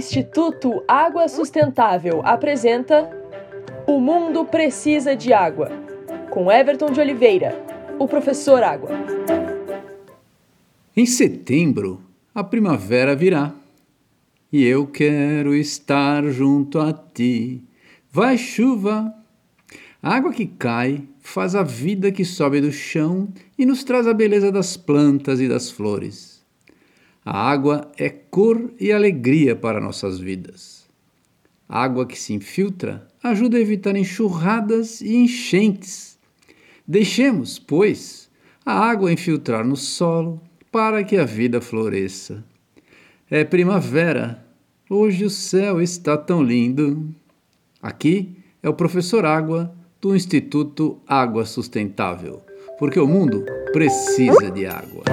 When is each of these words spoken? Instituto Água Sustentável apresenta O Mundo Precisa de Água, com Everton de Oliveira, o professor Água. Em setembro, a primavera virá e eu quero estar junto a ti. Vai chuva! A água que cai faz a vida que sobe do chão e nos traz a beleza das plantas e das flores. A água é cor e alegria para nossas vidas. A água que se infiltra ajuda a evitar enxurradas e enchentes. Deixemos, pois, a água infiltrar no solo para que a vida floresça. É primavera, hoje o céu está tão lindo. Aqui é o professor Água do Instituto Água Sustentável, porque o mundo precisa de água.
Instituto 0.00 0.82
Água 0.88 1.28
Sustentável 1.28 2.22
apresenta 2.24 3.10
O 3.86 4.00
Mundo 4.00 4.46
Precisa 4.46 5.14
de 5.14 5.30
Água, 5.30 5.68
com 6.30 6.50
Everton 6.50 6.90
de 6.90 6.98
Oliveira, 6.98 7.54
o 7.98 8.08
professor 8.08 8.62
Água. 8.62 8.88
Em 10.96 11.04
setembro, 11.04 12.00
a 12.34 12.42
primavera 12.42 13.14
virá 13.14 13.52
e 14.50 14.64
eu 14.64 14.86
quero 14.86 15.54
estar 15.54 16.24
junto 16.30 16.78
a 16.78 16.94
ti. 16.94 17.62
Vai 18.10 18.38
chuva! 18.38 19.14
A 20.02 20.14
água 20.14 20.32
que 20.32 20.46
cai 20.46 21.02
faz 21.20 21.54
a 21.54 21.62
vida 21.62 22.10
que 22.10 22.24
sobe 22.24 22.62
do 22.62 22.72
chão 22.72 23.28
e 23.58 23.66
nos 23.66 23.84
traz 23.84 24.06
a 24.06 24.14
beleza 24.14 24.50
das 24.50 24.78
plantas 24.78 25.42
e 25.42 25.46
das 25.46 25.70
flores. 25.70 26.39
A 27.24 27.50
água 27.50 27.90
é 27.98 28.08
cor 28.08 28.72
e 28.80 28.90
alegria 28.90 29.54
para 29.54 29.80
nossas 29.80 30.18
vidas. 30.18 30.88
A 31.68 31.82
água 31.82 32.06
que 32.06 32.18
se 32.18 32.32
infiltra 32.32 33.06
ajuda 33.22 33.58
a 33.58 33.60
evitar 33.60 33.94
enxurradas 33.94 35.00
e 35.00 35.14
enchentes. 35.14 36.18
Deixemos, 36.86 37.58
pois, 37.58 38.30
a 38.64 38.72
água 38.72 39.12
infiltrar 39.12 39.64
no 39.64 39.76
solo 39.76 40.40
para 40.72 41.04
que 41.04 41.16
a 41.16 41.24
vida 41.24 41.60
floresça. 41.60 42.42
É 43.30 43.44
primavera, 43.44 44.44
hoje 44.88 45.24
o 45.24 45.30
céu 45.30 45.80
está 45.80 46.16
tão 46.16 46.42
lindo. 46.42 47.08
Aqui 47.82 48.36
é 48.62 48.68
o 48.68 48.74
professor 48.74 49.24
Água 49.24 49.72
do 50.00 50.16
Instituto 50.16 50.98
Água 51.06 51.44
Sustentável, 51.44 52.42
porque 52.78 52.98
o 52.98 53.06
mundo 53.06 53.44
precisa 53.72 54.50
de 54.50 54.66
água. 54.66 55.04